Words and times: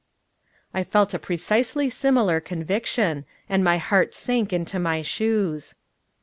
I 0.73 0.83
felt 0.83 1.13
a 1.13 1.19
precisely 1.19 1.87
similar 1.91 2.39
conviction, 2.39 3.23
and 3.47 3.63
my 3.63 3.77
heart 3.77 4.15
sank 4.15 4.51
into 4.51 4.79
my 4.79 5.03
shoes. 5.03 5.75